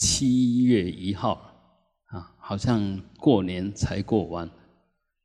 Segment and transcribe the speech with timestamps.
[0.00, 1.34] 七月一号
[2.06, 4.50] 啊，好像过年才过完，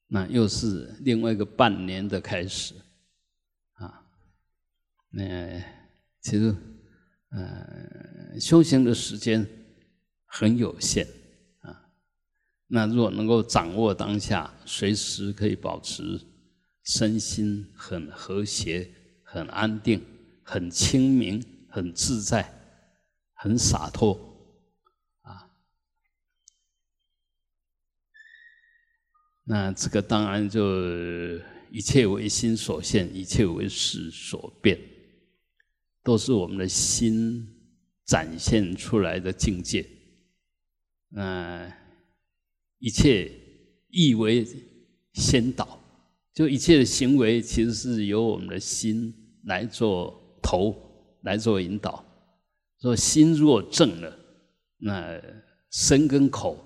[0.08, 2.74] 那又是另外一个半年的开始
[3.75, 4.06] 啊。
[5.09, 5.64] 那
[6.19, 6.53] 其实，
[7.30, 9.48] 呃，修行的时间
[10.25, 11.07] 很有限
[11.61, 11.87] 啊。
[12.67, 16.19] 那如果能够掌握当下，随时可以保持
[16.83, 18.91] 身心很和谐、
[19.23, 20.03] 很安定、
[20.43, 22.53] 很清明、很自在、
[23.35, 24.34] 很洒脱。
[29.48, 30.62] 那这个当然就
[31.72, 34.80] 一切为心所现，一切为事所变，
[36.03, 37.48] 都是我们的心
[38.05, 39.86] 展现出来的境界。
[41.09, 41.72] 那
[42.80, 43.31] 一切
[43.89, 44.48] 意为
[45.13, 45.80] 先导，
[46.34, 50.75] 就一切的行为其实是由我们的心来做头，
[51.22, 52.03] 来做引导。
[52.81, 54.20] 说心若正了，
[54.77, 55.22] 那
[55.72, 56.58] 身跟口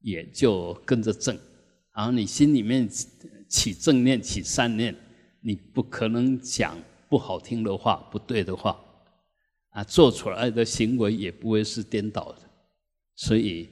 [0.00, 1.36] 也就跟着正。
[1.94, 2.88] 然后你心里面
[3.48, 4.96] 起正念、起善念，
[5.40, 6.76] 你不可能讲
[7.08, 8.78] 不好听的话、不对的话，
[9.70, 12.38] 啊，做出来的行为也不会是颠倒的。
[13.14, 13.68] 所以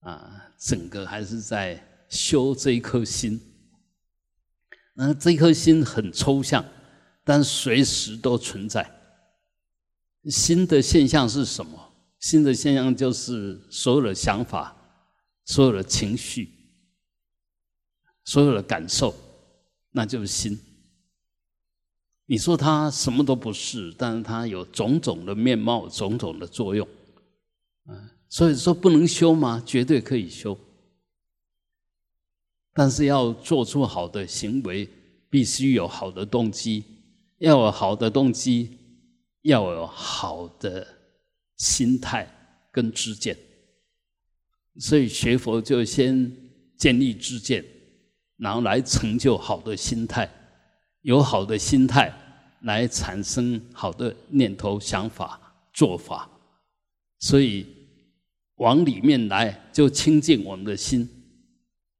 [0.00, 3.40] 啊，整个还是在修这一颗心。
[4.94, 6.64] 那这颗心很抽象，
[7.24, 8.88] 但随时都存在。
[10.24, 11.92] 心的现象是什么？
[12.20, 14.76] 心的现象就是所有的想法、
[15.44, 16.57] 所有的情绪。
[18.28, 19.14] 所有的感受，
[19.90, 20.60] 那就是心。
[22.26, 26.86] 你说它什么都不是，但是它有种种的面貌，种种的作用。
[27.86, 29.62] 啊，所以说不能修吗？
[29.64, 30.58] 绝对可以修。
[32.74, 34.86] 但是要做出好的行为，
[35.30, 36.84] 必须有好的动机。
[37.38, 38.76] 要有好的动机，
[39.40, 40.86] 要有好的
[41.56, 42.28] 心态
[42.70, 43.34] 跟知见。
[44.76, 46.30] 所以学佛就先
[46.76, 47.64] 建立知见。
[48.38, 50.30] 然后来成就好的心态，
[51.02, 52.12] 有好的心态
[52.62, 55.40] 来产生好的念头、想法、
[55.72, 56.30] 做法，
[57.18, 57.66] 所以
[58.54, 61.08] 往里面来就清净我们的心，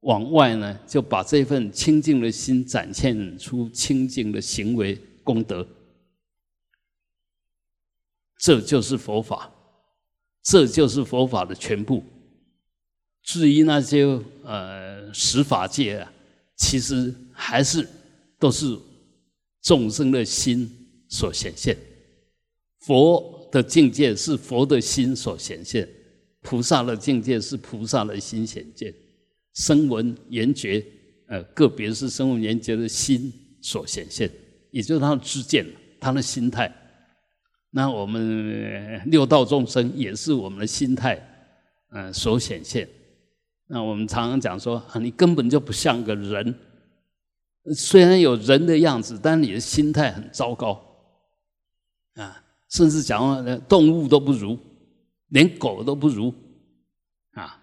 [0.02, 5.66] 往外呢就把这份清净的心展现出清净的行为功德，
[8.38, 9.52] 这就是佛法，
[10.44, 12.04] 这就是佛法的全部。
[13.24, 14.04] 至于那些
[14.44, 16.12] 呃十法界啊。
[16.58, 17.88] 其实还是
[18.38, 18.76] 都是
[19.62, 20.70] 众生的心
[21.08, 21.76] 所显现，
[22.80, 25.88] 佛的境界是佛的心所显现，
[26.42, 28.92] 菩萨的境界是菩萨的心显现，
[29.54, 30.84] 声闻缘觉，
[31.28, 33.32] 呃，个别是声闻缘觉的心
[33.62, 34.30] 所显现，
[34.70, 35.66] 也就是他的知见，
[36.00, 36.72] 他的心态。
[37.70, 41.20] 那我们六道众生也是我们的心态，
[41.92, 42.88] 嗯，所显现。
[43.70, 46.54] 那我们常常讲说啊，你根本就不像个人，
[47.74, 50.80] 虽然有人的样子，但你的心态很糟糕，
[52.14, 54.58] 啊，甚至讲话动物都不如，
[55.28, 56.32] 连狗都不如，
[57.32, 57.60] 啊，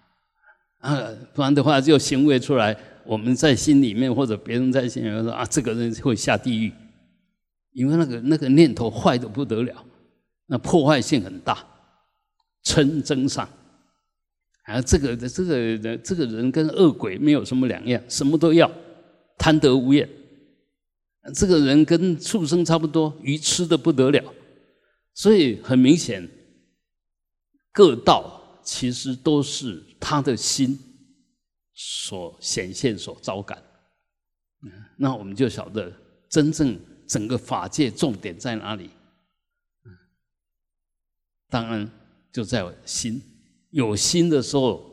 [0.78, 6.72] 啊，不然的话就行为出来，我们在心里面或者别人在心里面说啊，这个人会下地狱，
[7.72, 9.84] 因为那个那个念头坏的不得了，
[10.46, 11.66] 那破坏性很大，
[12.62, 13.48] 嗔争上。
[14.66, 18.70] 啊，这个这个，这个人跟恶鬼没有什么两样，什么都要，
[19.38, 20.08] 贪得无厌。
[21.34, 24.34] 这个人跟畜生差不多，愚痴的不得了。
[25.14, 26.28] 所以很明显，
[27.72, 30.76] 各道其实都是他的心
[31.72, 33.62] 所显现、所招感。
[34.96, 35.92] 那我们就晓得，
[36.28, 38.90] 真正整个法界重点在哪里？
[41.48, 41.88] 当然
[42.32, 43.22] 就在心。
[43.76, 44.90] 有心的时候，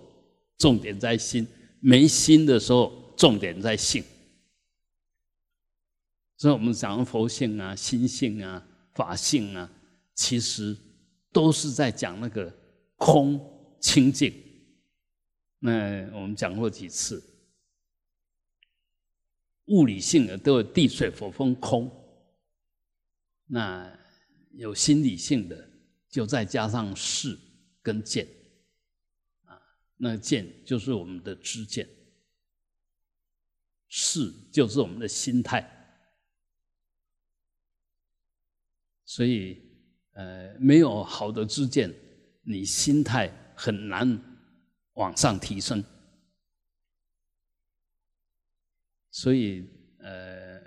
[0.57, 1.45] 重点在心；
[1.79, 4.03] 没心的时候，重点在性。
[6.35, 8.61] 所以，我们讲佛性啊、心性啊、
[8.93, 9.71] 法性啊，
[10.13, 10.77] 其实
[11.31, 12.53] 都是在讲那个
[12.97, 13.39] 空
[13.79, 14.33] 清净。
[15.59, 17.23] 那我们讲过几次，
[19.67, 21.89] 物理性的都有地水火风空，
[23.45, 23.89] 那
[24.51, 25.69] 有心理性的，
[26.09, 27.39] 就再加上事
[27.81, 28.27] 跟见。
[30.03, 31.87] 那见就是我们的知见，
[33.87, 35.65] 事就是我们的心态，
[39.05, 39.61] 所以
[40.11, 41.89] 呃，没有好的知见，
[42.41, 44.21] 你心态很难
[44.95, 45.81] 往上提升，
[49.09, 49.65] 所以
[49.99, 50.61] 呃，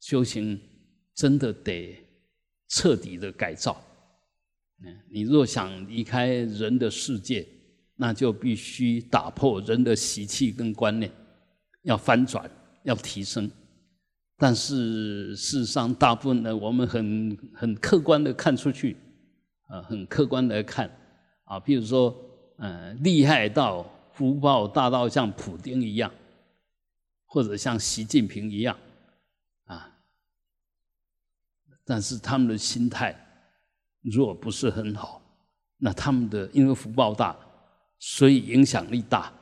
[0.00, 0.60] 修行
[1.14, 2.04] 真的得
[2.66, 3.80] 彻底的改造，
[4.80, 7.46] 嗯，你若想离开人的世界，
[7.96, 11.10] 那就必须打破人的习气跟观念，
[11.82, 12.50] 要翻转，
[12.82, 13.50] 要提升。
[14.36, 18.96] 但是事实上，大部分呢，我们很很客观的看出去，
[19.68, 20.90] 啊，很客观的看，
[21.44, 22.14] 啊，比如说，
[22.58, 26.12] 嗯，厉害到福报大到像普京一样，
[27.26, 28.76] 或者像习近平一样，
[29.66, 29.88] 啊，
[31.84, 33.16] 但是他们的心态
[34.02, 35.22] 如果不是很好，
[35.78, 37.36] 那他们的因为福报大，
[38.06, 39.32] 所以影响力大，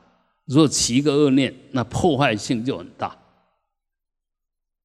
[0.45, 3.13] 如果起一个恶念，那破坏性就很大。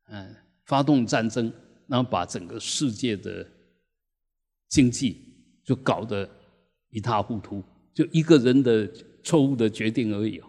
[0.09, 0.35] 嗯，
[0.65, 1.53] 发动战争，
[1.87, 3.49] 然后把整个世界的
[4.69, 5.23] 经济
[5.63, 6.29] 就搞得
[6.91, 7.63] 一塌糊涂，
[7.95, 8.93] 就一个人的
[9.23, 10.43] 错误的决定而已。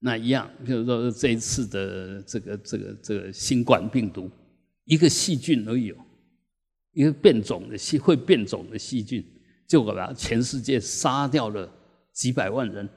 [0.00, 4.28] 那一样，比如说这一次的这个这个这个新冠病毒，
[4.82, 5.94] 一个细菌而已，
[6.90, 9.24] 一个变种的细会变种的细菌，
[9.66, 11.70] 就把全世界杀掉了
[12.12, 12.88] 几百万人。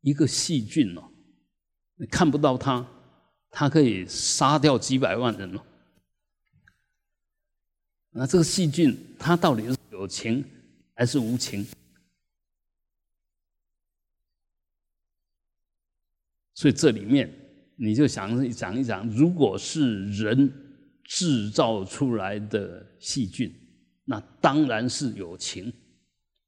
[0.00, 1.10] 一个细菌哦。
[1.96, 2.86] 你看不到他，
[3.50, 5.60] 他可以杀掉几百万人哦。
[8.10, 10.44] 那这个细菌，它到底是有情
[10.94, 11.66] 还是无情？
[16.52, 17.32] 所以这里面
[17.76, 20.52] 你就想想一想，如果是人
[21.02, 23.52] 制造出来的细菌，
[24.04, 25.72] 那当然是有情，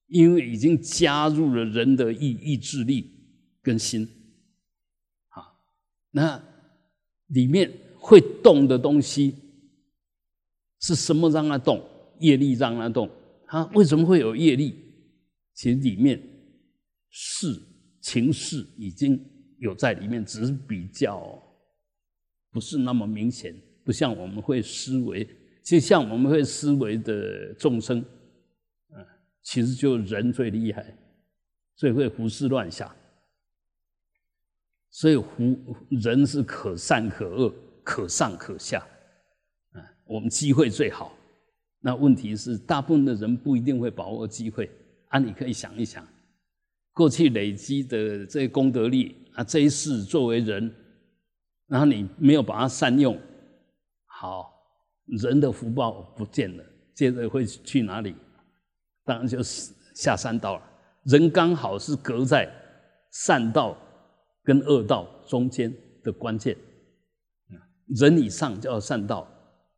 [0.08, 3.10] 因为已经加入了人的意意志力
[3.62, 4.06] 跟心。
[5.28, 5.42] 啊
[6.10, 6.42] 那
[7.28, 9.34] 里面会动的东西
[10.80, 11.82] 是什么让它动？
[12.20, 13.10] 业力让它动。
[13.46, 14.74] 它为什么会有业力？
[15.54, 16.22] 其实里面
[17.10, 17.46] 是
[18.00, 19.18] 情势已经
[19.58, 21.42] 有在里面，只是比较
[22.50, 23.54] 不是那么明显，
[23.84, 25.26] 不像我们会思维，
[25.66, 27.98] 就像我们会思维的众生，
[28.94, 29.04] 嗯，
[29.42, 30.96] 其实就人最厉害，
[31.74, 32.88] 最会胡思乱想。
[34.90, 35.58] 所以，胡
[35.90, 37.52] 人是可善可恶，
[37.82, 38.78] 可上可下，
[39.72, 41.12] 啊，我们机会最好。
[41.80, 44.70] 那问题是，大部分的人不一定会把握机会。
[45.08, 46.06] 啊，你可以想一想，
[46.92, 50.72] 过去累积的这些功德力啊，这一世作为人，
[51.66, 53.18] 然后你没有把它善用，
[54.04, 54.55] 好，
[55.06, 56.64] 人的福报不见了，
[56.94, 58.14] 接着会去哪里？
[59.04, 60.62] 当然就是下三道了。
[61.04, 62.48] 人刚好是隔在
[63.10, 63.76] 善道。
[64.46, 65.74] 跟恶道中间
[66.04, 66.56] 的关键，
[67.98, 69.26] 人以上叫善道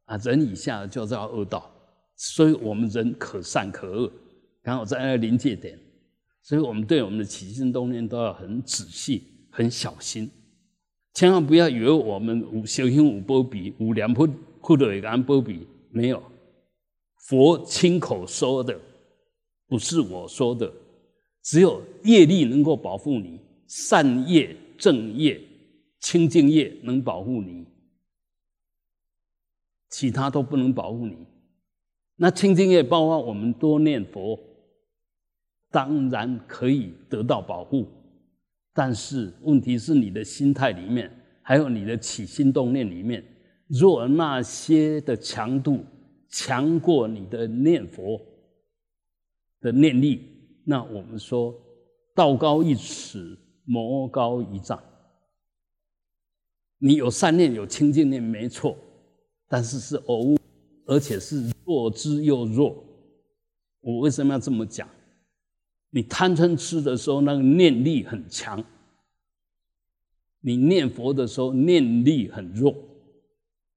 [0.04, 1.74] 啊，人以下就叫恶道，
[2.16, 4.12] 所以我们人可善可恶，
[4.62, 5.80] 刚好在那个临界点，
[6.42, 10.30] 所以我们对我们的起心动念都要很仔细、很小心，
[11.14, 14.28] 千万不要以为我们五修行五波比五两波
[14.60, 16.22] 或者一个安波比没有，
[17.26, 18.78] 佛亲口说的，
[19.66, 20.72] 不是我说的，
[21.42, 23.40] 只有业力能够保护你。
[23.66, 25.38] 善业、正业、
[26.00, 27.66] 清净业能保护你，
[29.90, 31.18] 其他都不能保护你。
[32.16, 34.40] 那清净业包括我们多念佛，
[35.70, 37.86] 当然可以得到保护。
[38.72, 43.22] 但是问题是你的心态里面，还有你的起心动念里面，
[43.68, 45.84] 若那些的强度
[46.28, 48.20] 强过你的念佛
[49.60, 50.26] 的念力，
[50.64, 51.54] 那我们说
[52.14, 53.38] 道高一尺。
[53.70, 54.82] 魔高一丈，
[56.78, 58.74] 你有善念有清净念没错，
[59.46, 60.38] 但是是偶，
[60.86, 62.82] 而且是弱之又弱。
[63.82, 64.88] 我为什么要这么讲？
[65.90, 68.58] 你贪嗔痴的时候，那个念力很强；
[70.40, 72.74] 你念佛的时候，念力很弱，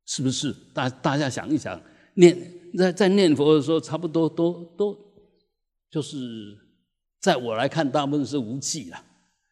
[0.06, 0.54] 是不是？
[0.74, 1.80] 大大家想一想，
[2.16, 2.38] 念
[2.78, 4.98] 在在念佛的时候，差不多都都
[5.90, 6.58] 就是，
[7.20, 9.04] 在我来看，大部分是无忌了。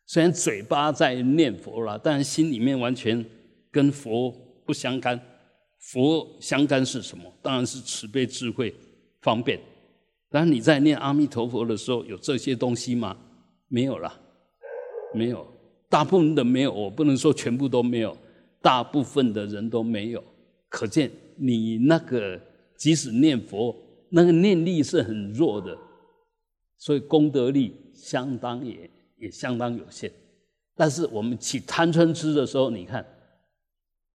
[0.06, 3.24] 虽然嘴巴在念佛了，但是心里面完全
[3.72, 4.32] 跟佛
[4.66, 5.20] 不相干。
[5.78, 7.32] 佛相干是什么？
[7.42, 8.76] 当然是慈悲、智慧、
[9.22, 9.60] 方便。
[10.30, 13.16] 但你在念阿弥陀佛的时候，有这些东西吗？
[13.68, 14.14] 没有了，
[15.14, 15.48] 没有。
[15.88, 18.16] 大部分的没有，我不能说全部都没有，
[18.62, 20.24] 大部分的人都没有。
[20.70, 22.40] 可见你那个
[22.78, 23.76] 即使念佛，
[24.10, 25.78] 那个念力是很弱的，
[26.78, 28.90] 所以功德力相当也。
[29.22, 30.10] 也相当有限，
[30.78, 33.06] 但是我们起贪嗔痴的时候，你看，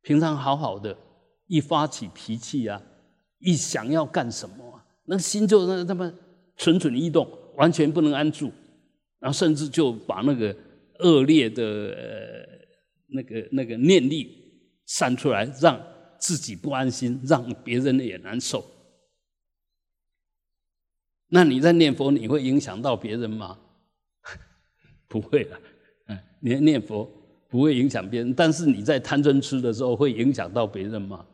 [0.00, 0.96] 平常好好的，
[1.46, 2.80] 一发起脾气啊，
[3.38, 6.10] 一想要干什么啊，那心就那那么
[6.56, 8.50] 蠢蠢欲动，完全不能安住，
[9.18, 10.56] 然后甚至就把那个
[11.00, 12.48] 恶劣的呃
[13.08, 14.34] 那个那个念力
[14.86, 15.78] 散出来，让
[16.18, 18.64] 自己不安心，让别人也难受。
[21.28, 23.58] 那你在念佛，你会影响到别人吗？
[25.08, 25.60] 不会的，
[26.06, 27.10] 嗯，你念佛
[27.48, 31.26] 不会影响别人，但是你在贪嗔痴的时候会影响到别人吗？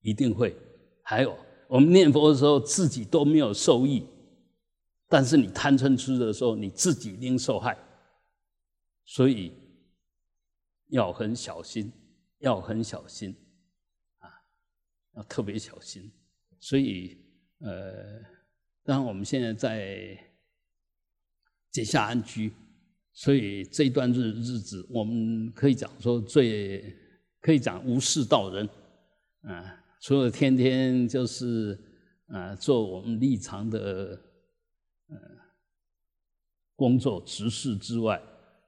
[0.00, 0.56] 一定会。
[1.02, 1.36] 还有，
[1.68, 4.06] 我们念佛的时候自己都没有受益，
[5.08, 7.76] 但是你贪嗔痴的时候，你自己一定受害。
[9.04, 9.52] 所以
[10.88, 11.92] 要很小心，
[12.38, 13.36] 要很小心，
[15.16, 16.10] 要特别小心。
[16.60, 17.18] 所以，
[17.58, 18.20] 呃，
[18.82, 20.18] 当然我们现在在
[21.70, 22.52] 结下安居，
[23.12, 26.96] 所以这段日日子，我们可以讲说最
[27.40, 28.68] 可以讲无事道人，
[29.42, 29.80] 啊。
[30.00, 31.78] 除了天天就是
[32.26, 34.20] 啊做我们立场的
[35.08, 35.16] 呃
[36.76, 38.20] 工作执事之外，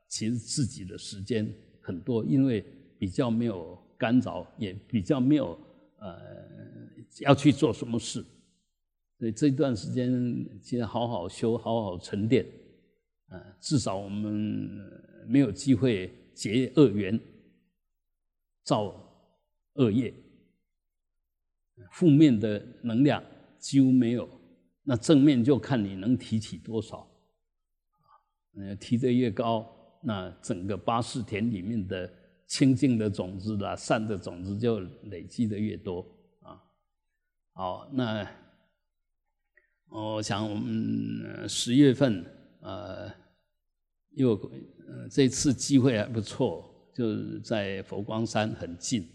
[0.09, 1.47] 其实自己的时间
[1.83, 2.65] 很多，因为
[2.99, 5.59] 比较没有干扰，也比较没有
[5.99, 6.19] 呃
[7.21, 8.25] 要去做什么事，
[9.19, 10.11] 所以这段时间
[10.61, 12.47] 其实好好修，好好沉淀，
[13.29, 14.69] 啊，至少我们
[15.27, 17.19] 没有机会结恶缘，
[18.63, 18.95] 造
[19.75, 20.13] 恶业。
[21.93, 23.23] 负面的能量
[23.59, 24.29] 几乎没有，
[24.83, 27.07] 那正面就看你能提起多少，
[28.55, 29.67] 嗯，提得越高，
[30.03, 32.11] 那整个八四田里面的
[32.47, 36.07] 清净的种子啦、善的种子就累积的越多
[36.41, 36.63] 啊。
[37.53, 38.29] 好，那
[39.89, 42.25] 我想我们十月份
[42.61, 43.09] 呃，
[44.11, 44.33] 又
[44.89, 49.09] 呃这次机会还不错，就在佛光山很近。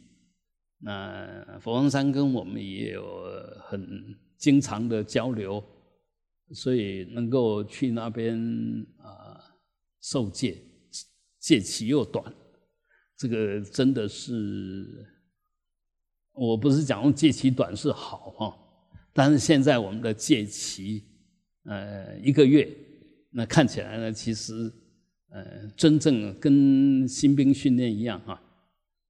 [0.80, 3.24] 那佛光山跟我们也有
[3.66, 5.64] 很经常的交流，
[6.54, 8.36] 所以能够去那边
[8.98, 9.40] 啊
[10.02, 10.58] 受戒，
[11.38, 12.34] 戒期又短，
[13.22, 15.06] 这个真的是，
[16.34, 18.58] 我不是讲戒期短是好哈，
[19.14, 21.04] 但是现在我们的戒期
[21.66, 22.68] 呃一个月，
[23.30, 24.74] 那看起来呢，其实
[25.30, 28.42] 呃真正跟新兵训练一样哈，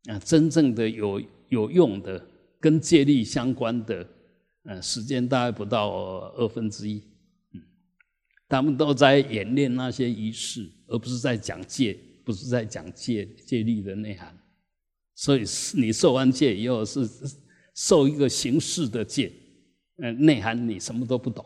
[0.08, 1.22] 啊真正的有。
[1.52, 2.26] 有用的
[2.62, 4.08] 跟戒律相关的，
[4.64, 7.04] 呃，时间大概不到二分之一，
[7.54, 7.60] 嗯，
[8.48, 14.38] 他们都在演练那些仪式，而不是在讲戒，不是在讲戒戒律的内涵。
[15.16, 15.44] 所以
[15.76, 17.08] 你受完戒以后是
[17.76, 19.32] 受一个形式的戒，
[19.98, 21.46] 呃，内涵你什么都不懂，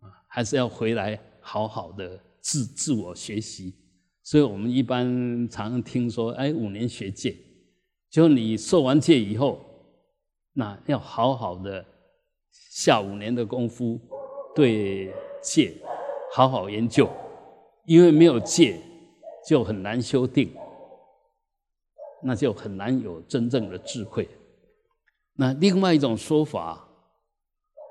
[0.00, 3.74] 啊，还是要回来好好的自自我学习。
[4.22, 7.36] 所以我们一般常听说，哎，五年学戒。
[8.10, 9.64] 就你受完戒以后，
[10.52, 11.84] 那要好好的
[12.50, 14.00] 下五年的功夫，
[14.54, 15.74] 对戒
[16.32, 17.10] 好好研究，
[17.86, 18.80] 因为没有戒
[19.46, 20.50] 就很难修定，
[22.22, 24.28] 那就很难有真正的智慧。
[25.34, 26.88] 那另外一种说法，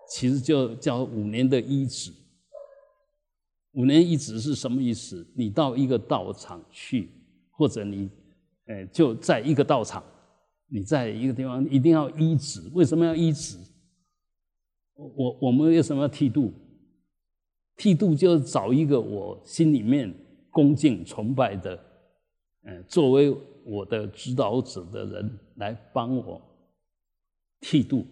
[0.09, 2.11] 其实就叫五年的医止。
[3.73, 5.25] 五年医止是什么意思？
[5.35, 7.09] 你到一个道场去，
[7.51, 8.09] 或者你。
[8.65, 10.03] 哎，就在一个道场，
[10.67, 12.69] 你在一个地方一定要医止。
[12.73, 13.57] 为什么要医止？
[14.95, 16.51] 我我们为什么要剃度？
[17.77, 20.13] 剃度就是找一个我心里面
[20.57, 21.79] 恭敬崇拜的，
[22.63, 23.31] 嗯，作为
[23.63, 26.41] 我的指导者的人来帮我
[27.59, 28.03] 剃度。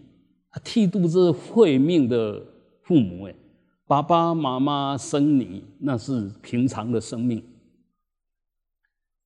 [0.63, 2.39] 剃度是会命的
[2.83, 3.33] 父母，哎，
[3.87, 7.43] 爸爸妈妈生你那是平常的生命。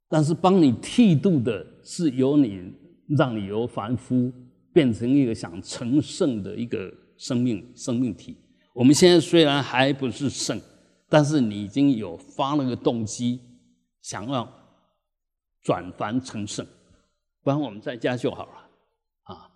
[0.08, 2.72] 但是帮你剃度的是由你，
[3.18, 4.32] 让你由凡夫
[4.72, 8.38] 变成一个想成圣的一个生命生命体。
[8.74, 10.58] 我们现在虽然还不是圣，
[11.10, 13.42] 但是你已经有发那个动机，
[14.02, 14.48] 想要
[15.62, 16.66] 转凡成圣，
[17.44, 18.70] 不然我们在家就好了
[19.24, 19.52] 啊。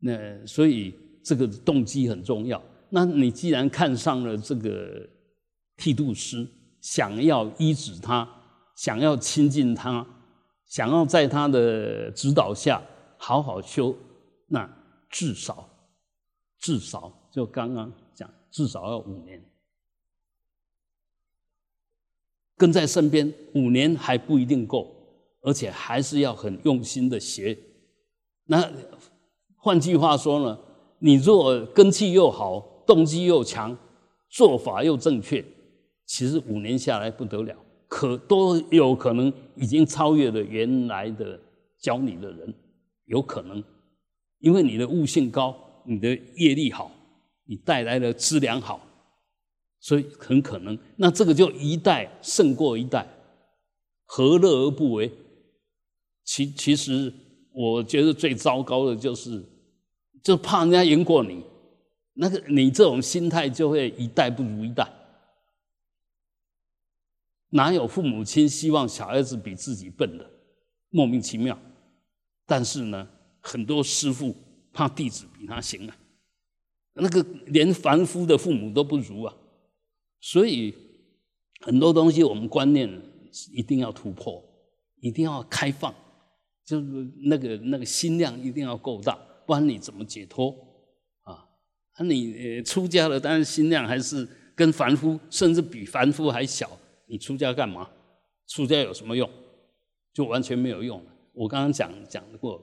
[0.00, 2.62] 那所以这个动机很重要。
[2.90, 5.08] 那你既然看上了这个
[5.76, 6.46] 剃度师，
[6.80, 8.28] 想要医治他。
[8.76, 10.04] 想要亲近他，
[10.66, 12.82] 想要在他的指导下
[13.16, 13.96] 好好修，
[14.48, 14.68] 那
[15.08, 15.70] 至少
[16.58, 19.40] 至少就刚刚讲，至少要五年，
[22.56, 24.94] 跟在身边五年还不一定够，
[25.42, 27.56] 而且还是要很用心的学。
[28.46, 28.70] 那
[29.56, 30.58] 换句话说呢，
[30.98, 33.76] 你若根气又好，动机又强，
[34.28, 35.44] 做法又正确，
[36.06, 37.56] 其实五年下来不得了。
[37.86, 41.40] 可都有可能已经超越了原来的
[41.80, 42.52] 教你的人，
[43.06, 43.62] 有可能，
[44.40, 46.90] 因为你的悟性高，你的业力好，
[47.46, 48.83] 你带来的资粮好，
[49.84, 53.06] 所以很可能，那这个就一代胜过一代，
[54.06, 55.12] 何乐而不为？
[56.24, 57.12] 其其实
[57.52, 59.44] 我觉得最糟糕的就是，
[60.22, 61.44] 就怕人家赢过你，
[62.14, 64.90] 那个你这种心态就会一代不如一代。
[67.50, 70.26] 哪有父母亲希望小孩子比自己笨的？
[70.88, 71.58] 莫名其妙。
[72.46, 73.06] 但是呢，
[73.42, 74.34] 很多师傅
[74.72, 75.94] 怕弟子比他行啊，
[76.94, 79.36] 那个连凡夫的父母都不如啊。
[80.24, 80.74] 所以
[81.60, 82.90] 很多东西我们观念
[83.52, 84.42] 一定要突破，
[85.02, 85.94] 一定要开放，
[86.64, 86.86] 就是
[87.26, 89.14] 那个那个心量一定要够大，
[89.46, 90.50] 不然你怎么解脱
[91.24, 91.44] 啊？
[91.98, 96.70] 那你出家了，但是心量还是跟凡夫，甚至比凡夫还小，
[97.06, 97.90] 你出家干嘛？
[98.48, 99.28] 出家有什么用？
[100.14, 101.04] 就完全没有用。
[101.34, 102.58] 我刚刚讲讲过，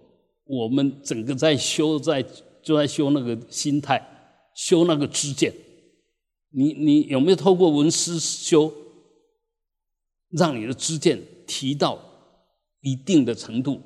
[0.46, 2.25] 我们整个在修，在
[2.63, 4.03] 就在修那个心态，
[4.56, 5.53] 修那个知见。
[6.51, 8.72] 你你有没有透过文思修，
[10.29, 12.00] 让你的知见提到
[12.81, 13.81] 一定的程度？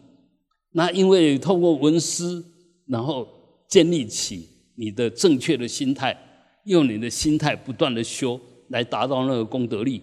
[0.71, 2.43] 那因为透过文思，
[2.87, 3.27] 然后
[3.67, 6.17] 建立起你的正确的心态，
[6.65, 10.01] 用你的心态不断的修，来达到那个功德力，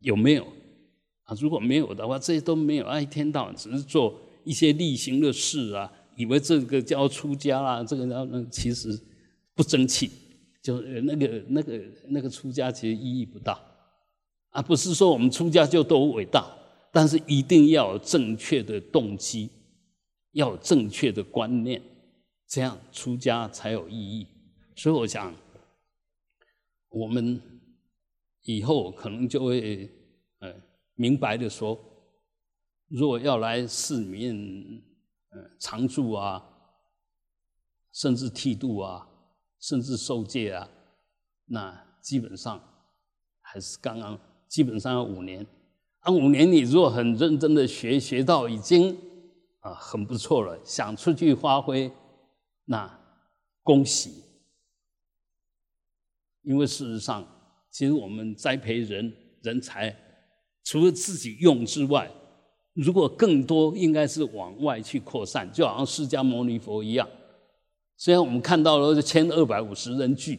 [0.00, 0.46] 有没有？
[1.22, 8.98] 啊，如果没有的话，这些都没有，啊，一天到晚只是做一些例行的事啊，以为这个叫出家啦，这个叫那其实
[9.54, 10.10] 不争气，
[10.68, 13.58] 就那个那个那个出家其实意义不大，
[14.50, 16.46] 啊，不是说我们出家就都伟大，
[16.92, 19.48] 但是一定要有正确的动机，
[20.32, 21.80] 要有正确的观念，
[22.46, 24.26] 这样出家才有意义。
[24.76, 25.34] 所以我想，
[26.90, 27.40] 我们
[28.42, 29.90] 以后可能就会，
[30.40, 30.54] 呃。
[31.00, 31.78] 明白的说，
[32.88, 34.36] 若要来寺面，
[35.30, 36.44] 呃，常住啊，
[37.92, 39.07] 甚至剃度啊，
[39.60, 40.68] 甚至受戒啊，
[41.46, 42.62] 那基本上
[43.40, 45.46] 还是刚刚，基本上要五年。
[46.00, 48.96] 啊，五年你如果很认真的学，学到已经
[49.60, 51.90] 啊很不错了，想出去发挥，
[52.66, 52.98] 那
[53.62, 54.24] 恭喜。
[56.42, 57.26] 因为事实上，
[57.70, 59.12] 其实我们栽培人
[59.42, 59.94] 人才。
[60.64, 62.10] 除了自己用之外，
[62.74, 67.08] 如果更多，应该是往外去扩散，就好像释迦牟尼佛一样。
[68.00, 70.38] 虽然我们看到了是千二百五十人聚，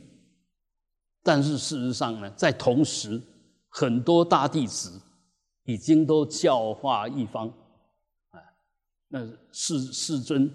[1.22, 3.22] 但是事实上呢，在同时，
[3.68, 4.98] 很多大弟子
[5.66, 7.50] 已经都教化一方，
[8.30, 8.40] 啊，
[9.10, 10.50] 那世世尊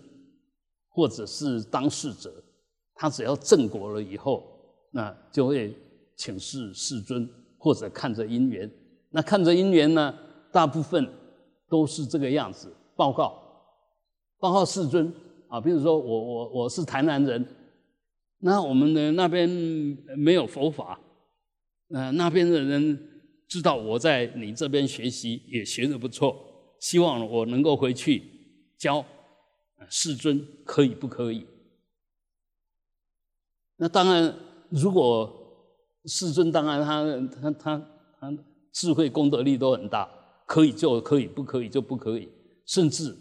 [0.88, 2.32] 或者是当事者，
[2.94, 4.42] 他只要正果了以后，
[4.90, 5.76] 那就会
[6.16, 8.70] 请示世尊，或者看着因缘。
[9.10, 10.18] 那看着因缘呢，
[10.50, 11.06] 大部分
[11.68, 12.74] 都是这个样子。
[12.96, 13.42] 报告，
[14.38, 15.12] 报告世尊
[15.54, 17.46] 啊，比如说我我我是台南人，
[18.38, 19.48] 那我们的那边
[20.16, 20.98] 没有佛法，
[21.90, 26.36] 呃，那边的人知道我在你这边学习也学得不错，
[26.80, 28.20] 希望我能够回去
[28.76, 29.04] 教
[29.88, 31.46] 世尊，可以不可以？
[33.76, 34.34] 那当然，
[34.70, 35.32] 如果
[36.06, 37.86] 世尊当然他他他
[38.18, 38.38] 他。
[38.72, 40.10] 智慧功德力都很大，
[40.48, 42.28] 可以就可以，不可以就不可以，
[42.66, 43.16] 甚至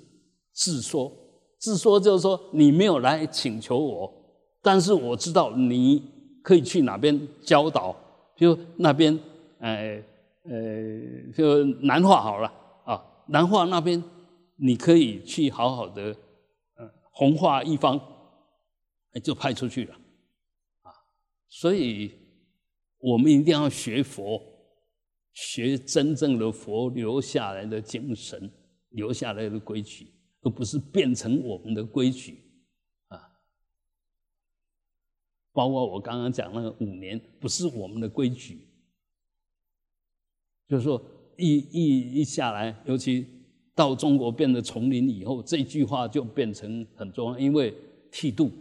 [0.52, 1.16] 自说
[1.64, 4.14] 自说就是说你没有来请求我，
[4.62, 6.04] 但是我知道你
[6.44, 7.96] 可以去哪边教导，
[8.36, 9.18] 就那边，
[9.60, 10.04] 呃
[10.44, 12.52] 呃，就南化好了
[12.84, 14.04] 啊，南化那边
[14.58, 16.14] 你可以去好好的，
[16.76, 17.98] 呃，弘化一方，
[19.24, 19.96] 就派出去了，
[20.82, 20.92] 啊，
[21.48, 22.12] 所以
[23.00, 24.42] 我们一定要学佛。
[25.32, 28.52] 学真正的佛留下来的精神，
[28.90, 30.13] 留下来的规矩，
[30.44, 32.38] 都不是变成我们的规矩
[33.08, 33.18] 啊。
[35.54, 38.68] 包括我刚刚讲那个五年，不是我们的规矩，
[40.68, 41.02] 就是说
[41.38, 43.26] 一一一下来，尤其
[43.74, 47.74] 到中国变得丛林以后，这句话就变成很重要，因为
[48.12, 48.52] 剃度，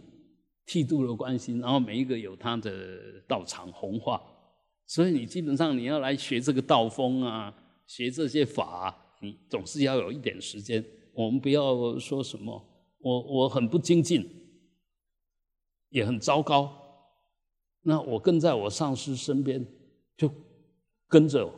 [0.65, 4.21] 剃度的关系，然后每一个有他的道场弘化。
[4.85, 7.53] 所以你基本上你要来学这个道风啊，
[7.87, 10.83] 学这些法，你总是要有一点时间。
[11.13, 12.63] 我们不要说什么，
[12.99, 14.29] 我我很不精进，
[15.89, 16.77] 也很糟糕。
[17.81, 19.65] 那我跟在我上师身边，
[20.17, 20.29] 就
[21.07, 21.49] 跟着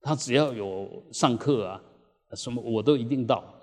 [0.00, 1.82] 他，只要有上课啊
[2.34, 3.58] 什么，我都一定到。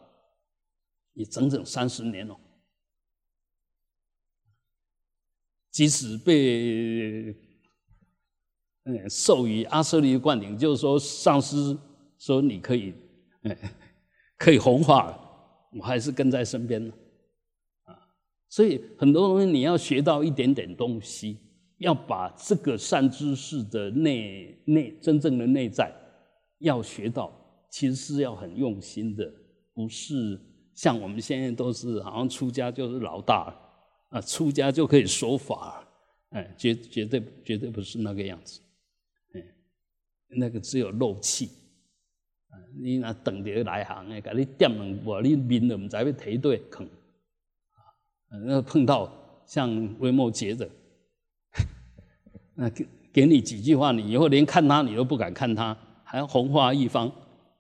[1.14, 2.40] 也整整三十年了，
[5.72, 7.36] 即使被。
[9.08, 11.78] 授予阿舍利灌顶，就是说上师
[12.18, 12.92] 说你可以，
[14.40, 16.94] 可以弘化了，我还是跟在身边呢，
[17.84, 17.94] 啊，
[18.48, 21.38] 所以很多东西你要学到一点点东西，
[21.80, 25.94] 要把这个善知识的内内真正的内在
[26.60, 27.32] 要学到，
[27.70, 29.30] 其实是要很用心的，
[29.74, 30.40] 不是
[30.74, 33.54] 像我们现在都是好像出家就是老大，
[34.08, 35.86] 啊，出家就可以说法，
[36.30, 38.62] 哎，绝绝对绝对不是那个样子，
[39.34, 39.44] 嗯，
[40.30, 41.50] 那个只有漏气，
[42.82, 46.86] 你那等着来行的，给你点两步，你面都唔知要提对坑，
[48.30, 49.12] 啊，那碰到
[49.46, 50.70] 像微末节的，
[52.56, 57.08] 那给给你几句话，你以后连看他你都不敢看他，还要红花一方，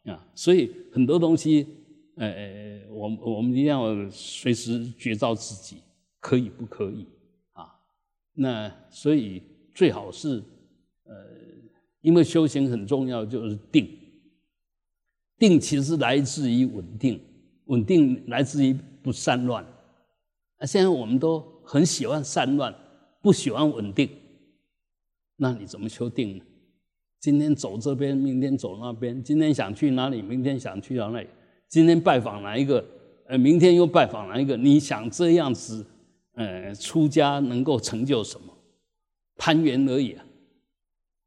[0.05, 1.67] 啊，所以很多东西，
[2.15, 5.81] 呃，我我们一定要随时觉照自己。
[6.21, 7.07] 可以不可以
[7.53, 7.73] 啊？
[8.33, 9.41] 那所以
[9.73, 10.43] 最好是
[11.05, 11.15] 呃，
[12.01, 13.98] 因为修行很重要，就是定。
[15.39, 17.19] 定其实来自于稳定，
[17.65, 19.63] 稳定来自于不散乱。
[20.57, 22.75] 啊，现在我们都很喜欢散乱，
[23.21, 24.09] 不喜欢稳定。
[25.37, 26.43] 那你怎么修定呢？
[27.21, 31.27] 今天走这边，明天走那边；今天想去哪里，明天想去到那里；
[31.67, 32.85] 今天拜访哪一个，
[33.27, 34.57] 呃，明天又拜访哪一个？
[34.57, 35.85] 你想这样子？
[36.33, 38.53] 呃，出家能够成就什么？
[39.35, 40.25] 攀缘而已啊！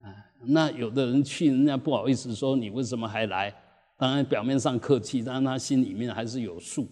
[0.00, 0.14] 啊，
[0.46, 3.54] 那有的人去，人家不好意思说你为什么还来？
[4.02, 6.88] 当然表面上客气，但他心里面还是有数。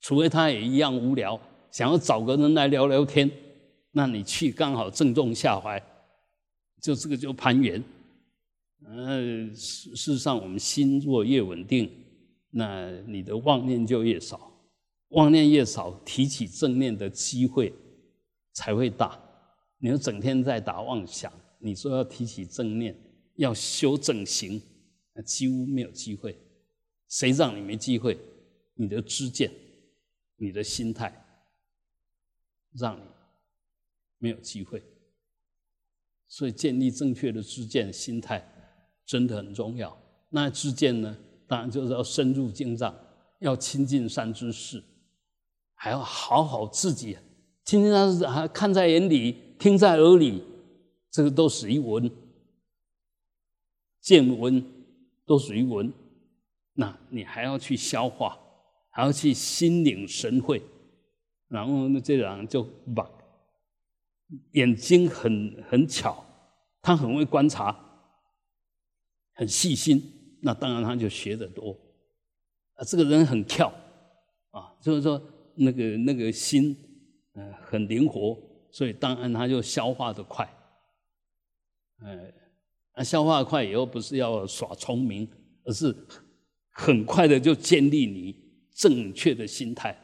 [0.00, 1.36] 除非他也一样无聊，
[1.72, 3.28] 想要找个人来聊聊天，
[3.90, 5.82] 那你去刚好正中下怀，
[6.80, 7.82] 就这个就攀缘。
[8.86, 9.20] 呃，
[9.56, 11.90] 事事实上，我们心若越稳定，
[12.52, 14.48] 那你的妄念就越少。
[15.08, 17.74] 妄念越少，提起正念的机会
[18.52, 19.20] 才会大。
[19.78, 22.96] 你要整天在打妄想，你说要提起正念，
[23.34, 24.62] 要修正行，
[25.12, 26.38] 那几乎没有机会。
[27.12, 28.18] 谁让你没机会？
[28.72, 29.52] 你的知见，
[30.36, 31.12] 你的心态，
[32.72, 33.02] 让你
[34.16, 34.82] 没有机会。
[36.26, 38.42] 所以建立正确的知见、心态，
[39.04, 39.94] 真的很重要。
[40.30, 41.14] 那知见呢？
[41.46, 42.98] 当然就是要深入经藏，
[43.40, 44.82] 要亲近善知识。
[45.74, 47.18] 还要好好自己，
[47.62, 50.42] 亲近善知识还看在眼里，听在耳里，
[51.10, 52.10] 这个都属于闻，
[54.00, 54.64] 见闻
[55.26, 55.92] 都属于闻。
[56.74, 58.38] 那你还要去消化，
[58.90, 60.62] 还要去心领神会，
[61.48, 62.62] 然后呢，这人就
[62.94, 63.10] 把
[64.52, 66.24] 眼睛很很巧，
[66.80, 67.78] 他很会观察，
[69.34, 71.78] 很细心，那当然他就学得多。
[72.74, 73.72] 啊，这个人很跳，
[74.50, 75.20] 啊，就是说。
[75.54, 76.74] 那个那个心，
[77.34, 78.38] 呃，很灵活，
[78.70, 80.48] 所以当然他就消化的快，
[82.00, 82.32] 呃，
[82.96, 85.28] 那消化快以后不是要耍聪明，
[85.64, 85.94] 而是
[86.72, 88.34] 很快的就建立你
[88.74, 89.96] 正确的心态，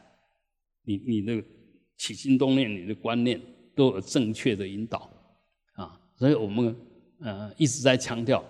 [0.83, 1.43] 你你的
[1.97, 3.41] 起心动念，你的观念
[3.75, 5.11] 都有正确的引导，
[5.73, 6.75] 啊，所以我们
[7.19, 8.43] 呃一直在强调，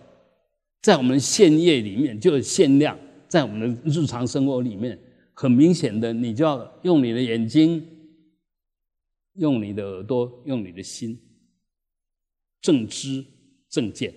[0.82, 5.00] 在我们现业里面就是限量，在我们的日常生活里面。
[5.34, 7.82] 很明显的，你就要用你的眼睛，
[9.36, 11.18] 用你的耳朵，用你的心，
[12.60, 13.26] 正知
[13.70, 14.14] 正见，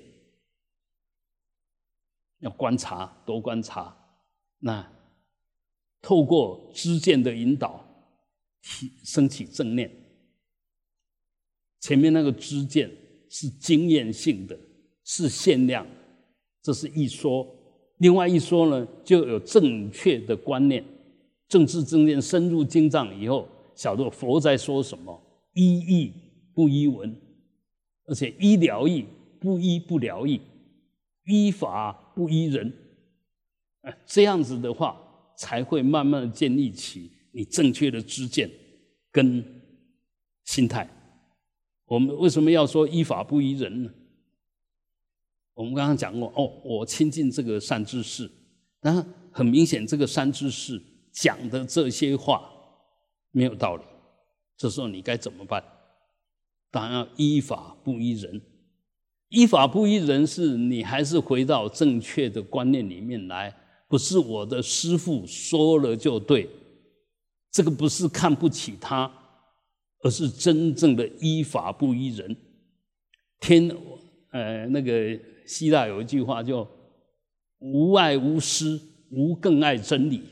[2.42, 3.96] 要观察，多观察。
[4.59, 4.87] 那
[6.00, 7.85] 透过知见的引导，
[8.62, 9.90] 提升起正念。
[11.81, 12.90] 前面那个知见
[13.28, 14.57] 是经验性的，
[15.05, 15.87] 是限量，
[16.62, 17.46] 这是一说。
[17.98, 20.85] 另外一说呢，就有正确的观念。
[21.48, 25.20] 政治正念深入经藏以后，晓得佛在说什么，
[25.55, 26.12] 依义
[26.55, 27.14] 不依文，
[28.07, 29.07] 而且依了义
[29.38, 30.40] 不依不了义，
[31.26, 32.72] 依法不依人，
[33.83, 35.01] 哎，这样子的话，
[35.37, 38.51] 才会慢慢的建立起你正确的知见
[39.11, 39.44] 跟
[40.44, 40.88] 心态。
[41.87, 43.90] 我们为什么要说依法不依人呢？
[45.55, 48.31] 我们刚刚讲过，哦，我亲近这个善知识，
[48.81, 50.83] 那很明显，这个善知识。
[51.12, 52.51] 讲的这些话
[53.33, 53.85] 没有道理，
[54.57, 55.62] 这时候你该怎么办？
[56.70, 58.40] 当然要依法不依人。
[59.33, 63.55] 依法不依人，是你还是回到正确的观念里面来？
[63.88, 66.47] 不是我的师父说了就对，
[67.51, 69.11] 这个不是看不起他，
[70.03, 72.37] 而是真正的依法不依人。
[73.40, 73.75] 天，
[74.33, 76.68] 呃，那个希腊有一句话叫
[77.59, 78.79] “无爱无师，
[79.11, 80.23] 无更爱真理”。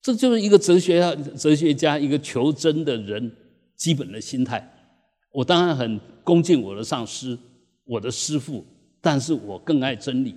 [0.00, 3.30] 这就是一个哲学家、哲学家一个求真的人
[3.74, 4.72] 基本的心态。
[5.32, 7.38] 我当然很恭敬我的上师、
[7.86, 8.62] 我的师父，
[9.00, 10.34] 但是我更爱真理，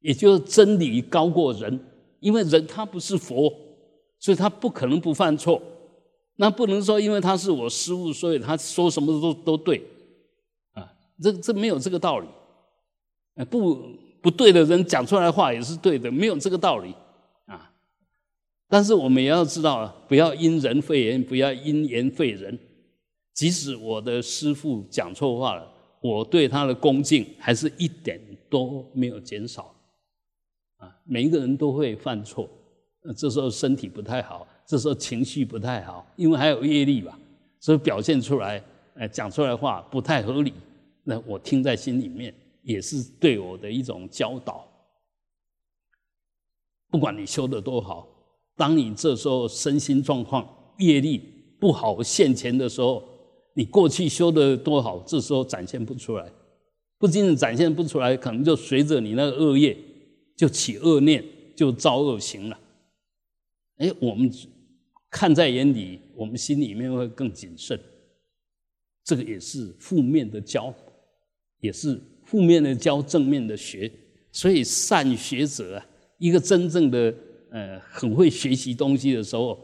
[0.00, 1.78] 也就是真理高过人。
[2.20, 3.52] 因为人他不是佛，
[4.18, 5.60] 所以他不可能不犯错。
[6.36, 9.82] 那不能说因为他是我师父，所以他说什么都都对
[10.72, 10.90] 啊？
[11.20, 12.26] 这这没有这个道理。
[13.50, 13.78] 不
[14.22, 16.94] 不对的人讲出来话也是对的，没有这个道理
[17.44, 17.70] 啊。
[18.68, 22.58] 但是我们也要知道，不要因人废言，不要因言废人。
[23.34, 25.70] 即使我的师父讲错话了，
[26.06, 29.74] 我对他的恭敬还是一点都没有减少。
[30.76, 32.48] 啊，每一个人都会犯错，
[33.16, 37.18] 这时候身体不太好，这时候情绪不太好，因为还有业力吧，
[37.60, 38.62] 所以表现出来，
[38.94, 40.52] 呃，讲出来话不太合理，
[41.02, 44.68] 那我听在心里面，也是对我的一种教导。
[46.90, 48.06] 不管你修的多好，
[48.54, 50.46] 当你这时候身心状况
[50.78, 51.18] 业力
[51.58, 53.02] 不好现前的时候，
[53.56, 56.30] 你过去修的多好，这时候展现不出来，
[56.98, 59.76] 不仅仅展现不出来，可能就随着你那个恶业。
[60.36, 61.24] 就起恶念，
[61.56, 62.60] 就造恶行了。
[63.78, 64.30] 哎，我们
[65.10, 67.80] 看在眼里，我们心里面会更谨慎。
[69.02, 70.74] 这个也是负面的教，
[71.60, 73.90] 也是负面的教，正面的学。
[74.30, 75.86] 所以善学者啊，
[76.18, 77.14] 一个真正的
[77.50, 79.58] 呃很会学习东西的时候，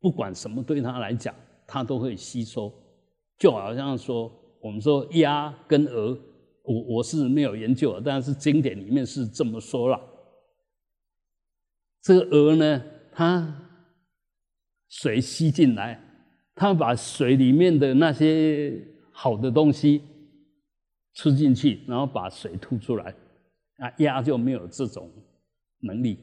[0.00, 1.32] 不管什么对他来讲，
[1.68, 2.72] 他都会吸收。
[3.40, 6.16] 就好像说，我们说鸭跟鹅。
[6.62, 9.98] 我我是没有研究，但是经典里面是这么说了。
[12.02, 13.52] 这个鹅呢，它
[14.88, 15.98] 水吸进来，
[16.54, 20.02] 它把水里面的那些好的东西
[21.14, 23.16] 吃进去，然后把水吐出来。
[23.78, 25.10] 啊，鸭就没有这种
[25.80, 26.18] 能力。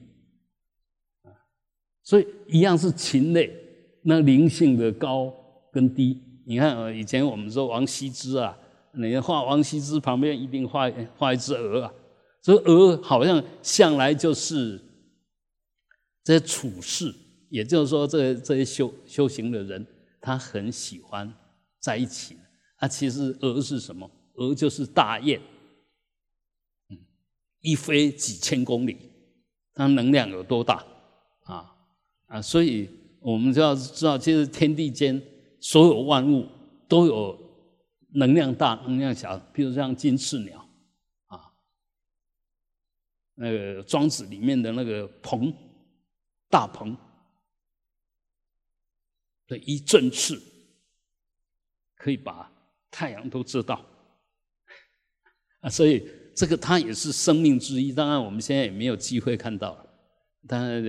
[2.04, 3.52] 所以一样是禽类，
[4.04, 5.34] 那灵性的高
[5.74, 6.22] 跟低。
[6.50, 8.58] 你看，以前我们说王羲之啊。
[8.94, 11.94] 你画王羲之旁边一定画画一只鹅啊，
[12.42, 14.82] 这鹅好像向来就是
[16.24, 17.14] 这些处事，
[17.50, 19.86] 也就是说，这这些修修行的人，
[20.20, 21.32] 他很喜欢
[21.80, 22.38] 在一起。
[22.78, 24.10] 啊，其实鹅是什么？
[24.36, 25.40] 鹅就是大雁，
[27.60, 28.98] 一飞几千公里，
[29.74, 30.84] 它能量有多大
[31.44, 31.76] 啊？
[32.28, 35.22] 啊，所以我们就要知道，其实天地间
[35.70, 36.48] 所有万物
[36.88, 37.46] 都有。
[38.10, 40.68] 能量大，能量小，比如像金翅鸟，
[41.28, 41.52] 啊，
[43.36, 45.54] 那个庄子里面的那个鹏，
[46.50, 46.98] 大鹏
[49.46, 50.42] 的一振翅，
[51.98, 52.50] 可以把
[52.90, 53.86] 太阳都遮到，
[55.60, 57.92] 啊，所以这个它也是生命之一。
[57.92, 59.86] 当然我们现在也没有机会看到了，
[60.48, 60.82] 当然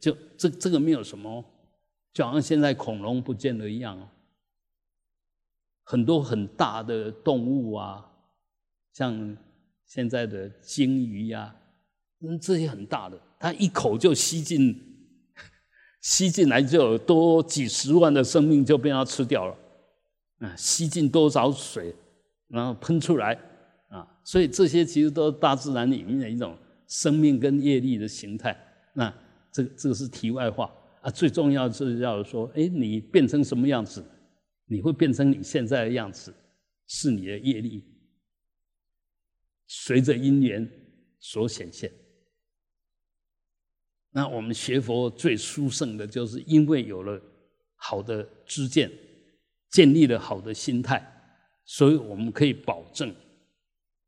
[0.00, 1.42] 就这这个没有什么，
[2.12, 4.08] 就好像现在恐龙不见了一样哦。
[5.88, 8.04] 很多很大的动物啊，
[8.92, 9.36] 像
[9.84, 11.54] 现在的鲸鱼呀，
[12.22, 14.76] 嗯，这些很大的，它一口就吸进，
[16.02, 19.56] 吸进来就有多几十万的生命就被它吃掉了，
[20.40, 21.94] 啊，吸进多少水，
[22.48, 23.38] 然后喷出来，
[23.88, 28.58] 啊，所以这些其实都是大自然里面的一种生命跟业力的形态。
[28.92, 29.14] 那
[29.52, 30.68] 这这个是题外话
[31.00, 34.04] 啊，最重要是要说，哎，你变成什么样子？
[34.66, 36.34] 你会变成你现在的样子，
[36.86, 37.84] 是你的业力，
[39.66, 40.68] 随着因缘
[41.18, 41.92] 所显现。
[44.10, 47.20] 那我们学佛最殊胜的，就是因为有了
[47.74, 48.90] 好的知见，
[49.68, 51.04] 建立了好的心态，
[51.64, 53.14] 所以我们可以保证，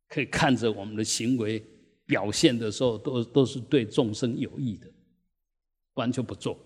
[0.08, 1.62] 可以看着我们的行为
[2.06, 4.90] 表现的时候，都都是对众生有益的，
[5.92, 6.58] 不然就不做。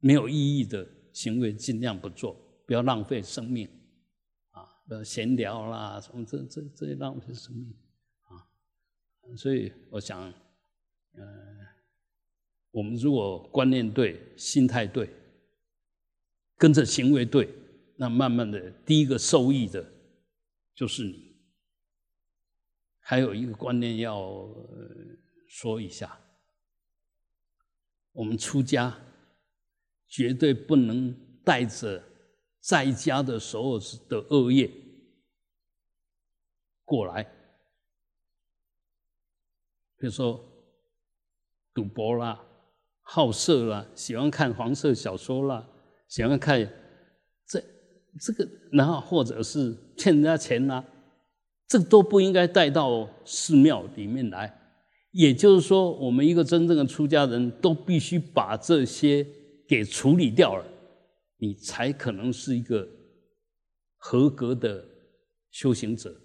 [0.00, 2.36] 没有意义的行为，尽量不做。
[2.66, 3.68] 不要浪费生命，
[4.50, 7.72] 啊，不要闲聊啦，什么这这这些浪费生命，
[8.24, 8.42] 啊，
[9.36, 10.28] 所以我想，
[11.12, 11.24] 嗯，
[12.72, 15.08] 我们如果观念对，心态对，
[16.58, 17.48] 跟着行为对，
[17.96, 19.88] 那慢慢的，第一个受益的，
[20.74, 21.36] 就是你。
[22.98, 24.44] 还有一个观念要
[25.46, 26.18] 说一下，
[28.10, 28.98] 我们出家
[30.08, 32.02] 绝对不能带着。
[32.66, 34.68] 在家的时候的恶业
[36.84, 37.22] 过来，
[40.00, 40.44] 比如说
[41.72, 42.42] 赌博啦、
[43.02, 45.64] 好色啦、喜欢看黄色小说啦、
[46.08, 46.60] 喜欢看
[47.46, 47.62] 这
[48.20, 50.84] 这个，然后或者是欠人家钱啦，
[51.68, 54.52] 这都不应该带到寺庙里面来。
[55.12, 59.24] 也就是说，我们一个真正的出家人都必须把这些
[59.68, 60.72] 给处理掉了。
[61.38, 62.88] 你才可能是一个
[63.96, 64.82] 合格的
[65.50, 66.18] 修行者，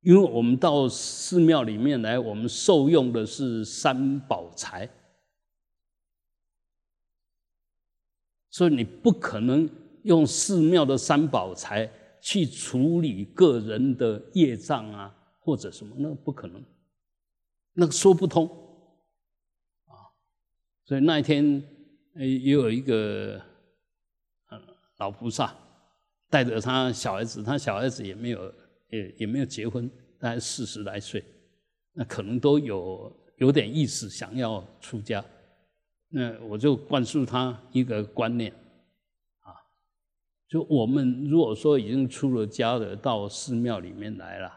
[0.00, 4.88] 因为我们到寺庙里面来，我们受用的是三宝财，
[8.48, 9.68] 所以你不可能
[10.04, 11.90] 用寺庙的三宝财
[12.22, 16.64] 去处理个人的业障啊，或者什么，那不可能，
[17.74, 18.46] 那个说不通
[19.84, 20.16] 啊。
[20.86, 21.62] 所以那一天，
[22.14, 23.49] 也有一个。
[25.00, 25.52] 老菩萨
[26.28, 28.54] 带着他小孩子，他小孩子也没有
[28.90, 31.24] 也也没有结婚，大概四十来岁，
[31.94, 35.24] 那可能都有有点意思，想要出家。
[36.10, 38.52] 那我就灌输他一个观念，
[39.40, 39.54] 啊，
[40.48, 44.52] 就我们如果说已经出了家的，到寺庙里面来了，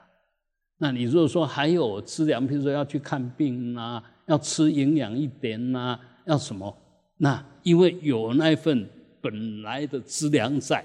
[0.77, 6.75] 那你如果说还有吃粮，比如说要去看病啊，要吃营养一点呐，要什么？
[7.17, 8.89] 那因为有那份
[9.23, 10.83] 本来的资粮在，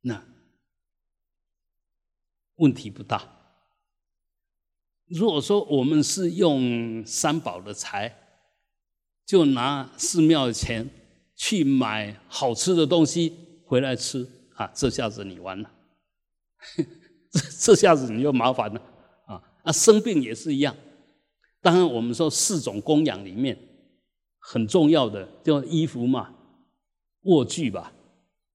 [0.00, 0.20] 那
[2.56, 3.22] 问题不大。
[5.06, 8.12] 如果说我们是用三宝的财，
[9.24, 10.90] 就拿寺庙的钱
[11.36, 13.32] 去买好吃的东西
[13.64, 14.66] 回来吃啊！
[14.74, 15.70] 这下子你完了，
[17.30, 18.80] 这这下子你就麻烦了
[19.26, 19.40] 啊！
[19.62, 20.76] 啊，生病也是一样。
[21.60, 23.56] 当然，我们说四种供养里面
[24.46, 26.30] 很重要的，就衣服嘛、
[27.22, 27.90] 卧具吧、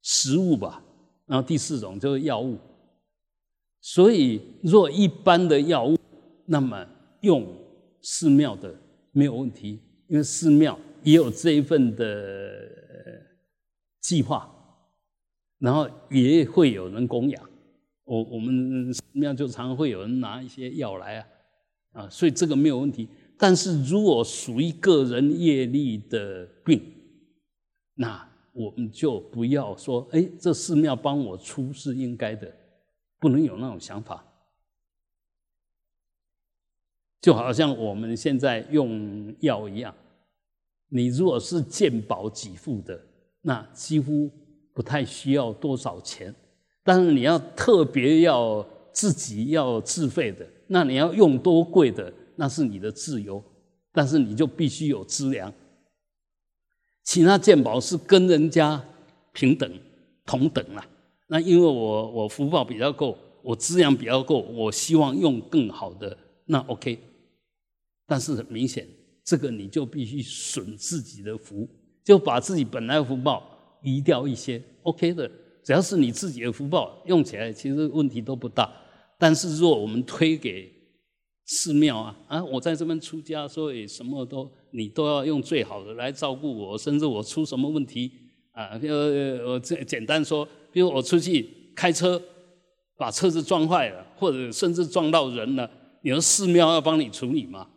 [0.03, 0.83] 食物吧，
[1.25, 2.59] 然后第四种就是药物。
[3.81, 5.97] 所以，若一般的药物，
[6.45, 6.85] 那么
[7.21, 7.43] 用
[8.01, 8.71] 寺庙的
[9.11, 9.79] 没有问题。
[10.07, 12.05] 因为寺庙也有这一份的
[13.99, 14.47] 计划，
[15.57, 17.49] 然后也会有人供养。
[18.03, 21.27] 我我们寺庙就常会有人拿一些药来啊，
[21.93, 23.09] 啊，所以这个没有问题。
[23.41, 26.83] 但是如果属于个人业力的病，
[27.95, 32.53] 那我们就不要说，哎，这寺庙帮我出是应该的，
[33.17, 34.25] 不能有那种想法。
[37.21, 39.95] 就好像我们现在用药一样，
[40.89, 43.01] 你如果是健保给付的，
[43.41, 44.29] 那几乎
[44.73, 46.29] 不太需要多少钱；
[46.83, 53.43] 但是你要特别要自己要自费的，那你要用多贵的，那是你的自由，
[53.91, 55.53] 但是你就必须有资粮。
[57.03, 58.81] 其他鉴宝是跟人家
[59.33, 59.69] 平等
[60.25, 60.87] 同等啊，
[61.27, 66.97] 那因为我我福报比较够，我资粮比较够，我希望用更好的，那 OK。
[68.07, 68.87] 但是很明显，
[69.25, 71.67] 这个你就必须损自己的福，
[72.05, 73.43] 就把自己本来福报
[73.83, 75.29] 移掉一些，OK 的。
[75.61, 78.71] 只要是你自己的福报用起来，其实问题都不大。
[79.17, 80.71] 但是若我们推给
[81.51, 88.11] 寺庙啊，啊，我在这边出家，所以什么都你都要用最好的来照顾我，甚至我出什么问题
[88.51, 88.93] 啊，就
[89.47, 92.21] 我这简单说，比如我出去开车，
[92.95, 95.67] 把车子撞坏了，或者甚至撞到人了，
[96.03, 97.67] 你说寺庙要帮你处理吗？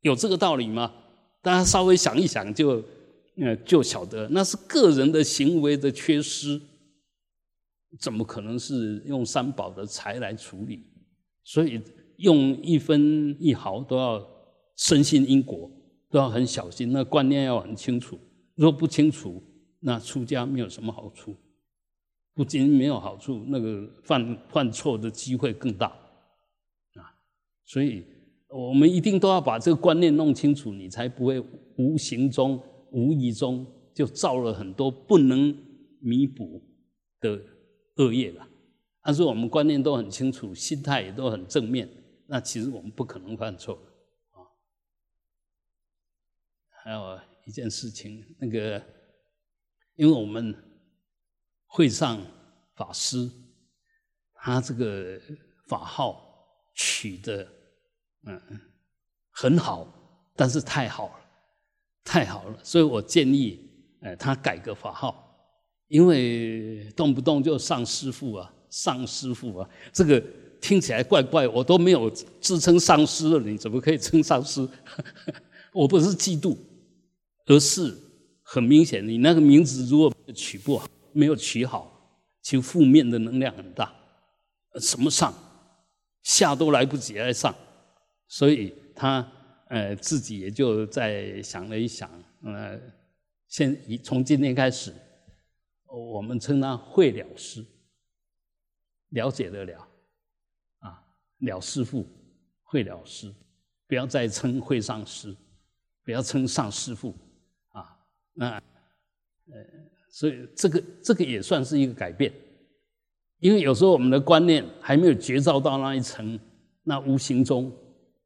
[0.00, 0.92] 有这个道理吗？
[1.42, 2.82] 大家稍微想一想，就
[3.36, 6.60] 呃就晓得，那是个人的行为的缺失，
[8.00, 10.82] 怎么可能是用三宝的财来处理？
[11.44, 11.80] 所以
[12.22, 14.26] 用一分一毫都要
[14.76, 15.70] 深信因果，
[16.10, 18.18] 都要很小心，那观念要很清楚。
[18.54, 19.42] 如果不清楚，
[19.80, 21.36] 那出家没有什么好处，
[22.34, 25.88] 不仅没有好处，那个犯犯错的机会更大
[26.94, 27.12] 啊！
[27.64, 28.04] 所以。
[28.54, 31.42] 我们一定都要把这个观念弄清楚，你才不会
[31.78, 35.56] 无形中、无意中就造了很多不能
[36.00, 36.60] 弥补
[37.18, 37.40] 的
[37.96, 38.46] 恶业了。
[39.02, 41.88] 但是我们观念都很清楚，心态也都很正面，
[42.32, 43.74] 那其实我们不可能犯错
[44.30, 44.40] 啊。
[46.82, 48.82] 还有一件事情，那个，
[49.96, 50.56] 因为我们
[51.66, 52.18] 会上
[52.74, 53.30] 法师，
[54.32, 55.20] 他这个
[55.68, 57.46] 法号取的。
[58.22, 58.40] 嗯，
[59.32, 59.86] 很好，
[60.34, 61.24] 但是太好了，
[62.02, 63.68] 太好了，所以我建议，
[64.00, 65.54] 哎，他改个法号，
[65.88, 70.24] 因为动不动就上师傅啊，上师傅啊，这个
[70.62, 72.08] 听起来怪怪，我都没有
[72.40, 74.66] 自称上师了，你怎么可以称上师？
[75.74, 76.56] 我不是嫉妒，
[77.46, 77.94] 而是
[78.42, 81.90] 很明显，你那个名字如果取不好，没有取好，
[82.42, 83.92] 其实负面的能量很大，
[84.80, 85.34] 什么上
[86.22, 87.52] 下都来不及来上。
[88.28, 89.26] 所以他
[89.68, 92.08] 呃自己也就在想了一想，
[92.44, 92.78] 呃，
[93.48, 94.94] 现从今天开始，
[95.86, 97.64] 我们称他会了师，
[99.08, 99.88] 了解得了，
[101.42, 102.04] 了师傅，
[102.62, 103.32] 会了师，
[103.86, 105.34] 不要再称会上师，
[106.04, 107.14] 不要称上师傅，
[107.70, 107.96] 啊，
[108.32, 109.64] 那呃，
[110.10, 112.32] 所以这个这个也算是一个改变，
[113.40, 116.38] 因为有时候我们的观念还没有觉照到那一层，
[116.82, 117.70] 那无形中。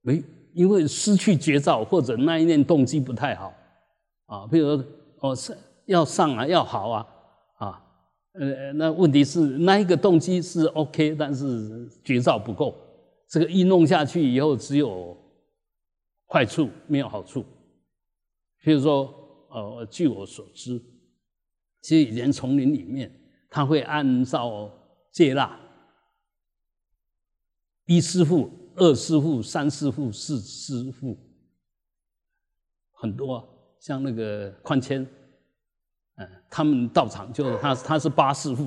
[0.05, 3.53] 哎，因为失去绝招，或者那一念动机不太好，
[4.27, 4.85] 啊，比如说
[5.21, 5.57] 哦是
[5.87, 7.07] 要上啊，要好啊，
[7.57, 7.85] 啊，
[8.35, 12.77] 呃，那问题是那一个动机是 OK，但是绝招不够，
[13.29, 15.17] 这个一弄下去以后只有
[16.29, 17.45] 坏处没有好处。
[18.63, 19.15] 譬如说，
[19.51, 20.81] 呃，据我所知，
[21.81, 23.13] 其实以前丛林里面，
[23.49, 24.71] 他会按照
[25.13, 25.59] 戒腊，
[27.85, 31.17] 一师傅、二师傅、三师傅、四师傅，
[32.93, 35.07] 很多，像那个宽谦，
[36.17, 38.65] 嗯，他们道场就他他是八师傅，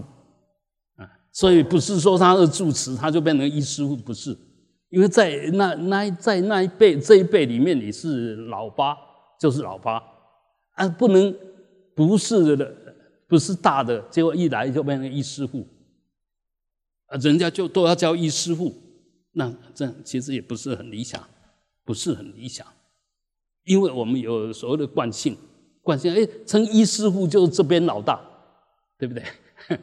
[0.95, 4.38] 啊，所以不是说他是住持，他就变成一师傅，不是，
[4.89, 8.95] 因为在那那在那一辈这一辈里面，你是老八
[9.39, 10.01] 就是老八，
[10.73, 11.35] 啊，不能
[11.95, 12.75] 不是的。
[13.29, 15.63] 不是大的，结果一来就变成一师傅，
[17.05, 18.73] 啊，人家就都要叫一师傅，
[19.33, 21.23] 那这其实也不是很理想，
[21.85, 22.65] 不是很理想，
[23.65, 25.37] 因为我们有所谓的惯性，
[25.83, 28.19] 惯性，哎，称一师傅就是这边老大，
[28.97, 29.23] 对不对？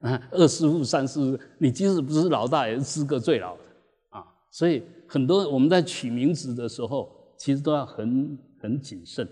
[0.00, 3.56] 啊，二师傅、三师傅，你即使不是老大，也是资格最老。
[4.56, 9.28] 所以很多我们在取名字的时候，其实都要很很谨慎，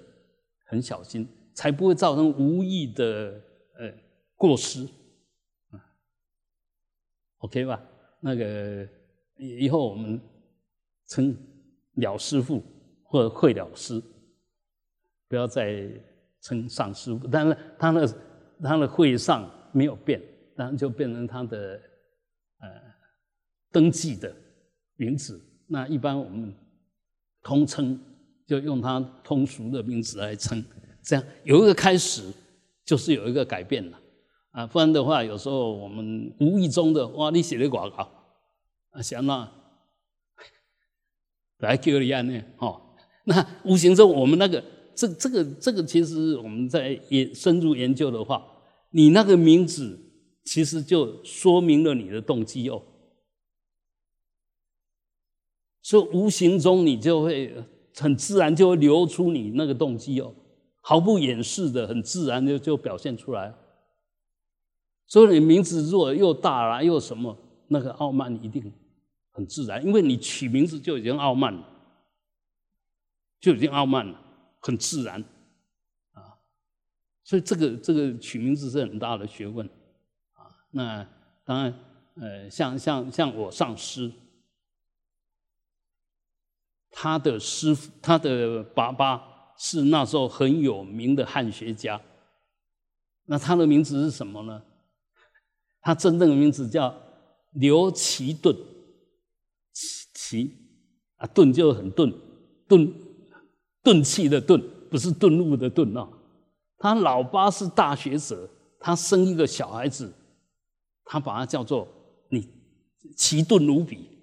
[0.67, 1.27] 很小心。
[1.55, 3.41] 才不会造成无意的
[3.79, 3.91] 呃
[4.37, 4.85] 过失，
[5.71, 5.81] 啊
[7.39, 7.81] ，OK 吧？
[8.21, 8.87] 那个
[9.39, 10.21] 以后我们
[11.07, 11.35] 称
[11.95, 12.63] 了师傅
[13.05, 14.03] 或者会了师，
[15.27, 15.89] 不要再
[16.43, 17.27] 称上师傅。
[17.29, 18.15] 但是他的
[18.63, 20.21] 他的会上没有变，
[20.55, 21.81] 当然就变成他的
[22.59, 22.69] 呃
[23.71, 24.35] 登记的
[24.97, 25.41] 名字。
[25.67, 26.55] 那一般我们
[27.43, 27.99] 通称
[28.47, 30.65] 就用它通俗的名字来称。
[31.03, 32.23] 这样有一个开始，
[32.85, 33.99] 就是有一个改变了
[34.53, 38.09] 啊，不然的话，有时候我们无意中的哇，你写的广告
[38.91, 39.51] 啊，想那
[41.59, 42.81] 来叫你安呢，哦，
[43.25, 44.63] 那无形中我们那个
[44.95, 48.47] 这这个这个，其实我们在研深入研究的话，
[48.91, 49.99] 你那个名字
[50.45, 52.83] 其实就说明了你的动机哦，
[55.85, 57.55] 所以无形中你就会
[57.95, 60.35] 很自然就会流出你那个动机哦。
[60.81, 63.55] 毫不掩饰的，很自然就就表现出来。
[65.07, 67.37] 所以你名字如果又大了又什么，
[67.69, 68.73] 那个傲慢一定
[69.33, 71.69] 很自然，因为你取名字就已经傲慢了，
[73.41, 74.19] 就已经傲慢了，
[74.61, 75.23] 很自然
[76.15, 76.41] 啊。
[77.23, 79.67] 所以这个这个取名字是很大的学问
[80.33, 80.49] 啊。
[80.71, 81.07] 那
[81.45, 81.75] 当然，
[82.17, 84.11] 呃，像像像我上师，
[86.95, 89.33] 他的师傅，他的爸爸。
[89.57, 91.99] 是那时候很有名的汉学家，
[93.27, 94.61] 那他的名字是什么呢？
[95.81, 96.93] 他真正的名字叫
[97.53, 98.53] 刘奇顿，
[99.73, 100.57] 奇奇
[101.19, 102.13] 啊，顿就很顿，
[102.67, 102.93] 顿
[103.81, 106.09] 顿气的顿，不是顿悟的顿啊。
[106.77, 110.13] 他老八是大学者，他生一个小孩子，
[111.05, 111.87] 他把他叫做
[112.29, 112.49] 你
[113.17, 114.14] 奇顿无比。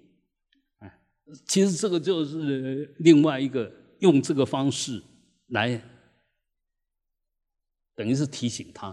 [1.46, 3.70] 其实这个就是另外一个
[4.00, 5.02] 用这个方式。
[5.48, 5.82] 来，
[7.94, 8.88] 等于是提醒他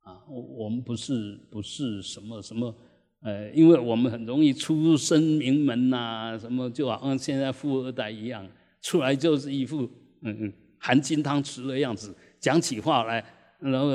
[0.00, 2.74] 啊，我我们不是不是什么什么，
[3.22, 8.46] 呃，因为我们很容易出身名门呐，什么就好像现在富二代一样，
[8.82, 9.84] 出来就是一副
[10.20, 13.24] 嗯嗯含金汤匙的样子，讲起话来，
[13.58, 13.88] 然后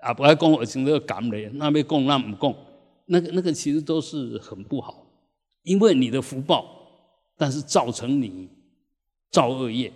[0.00, 2.56] 啊不爱讲我情个感嘞，那边供那不供，
[3.06, 5.07] 那个那个其实都是很不好，
[5.62, 6.66] 因为你的福报，
[7.36, 8.48] 但是造成你。
[9.30, 9.92] 造恶业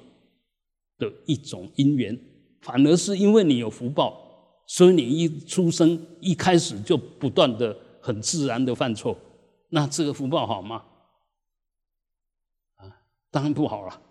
[0.99, 2.15] 的一种因缘，
[2.61, 9.17] 反而是因为你有福报，所以你一出生一开始就不断的很自然的犯错，
[9.71, 10.85] 那这个福报好吗？
[12.75, 12.95] 啊，
[13.31, 14.03] 当然不好了。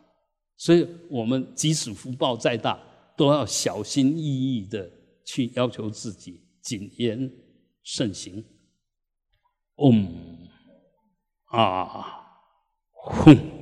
[0.58, 2.82] 所以我们即使福报再大，
[3.16, 4.91] 都要小心翼翼的
[5.24, 7.32] 去要求自己谨言
[7.84, 8.43] 慎行。
[9.76, 10.30] 嗡
[11.52, 12.22] 啊，
[12.91, 13.61] 轰。